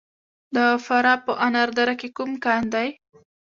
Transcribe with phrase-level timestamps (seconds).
[0.55, 2.87] د فراه په انار دره کې کوم کان دی؟